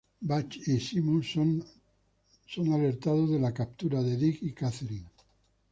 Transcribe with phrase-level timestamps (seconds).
[0.19, 1.31] Butch y Seamus
[2.47, 5.11] son alertados de captura Diggs y Catherine.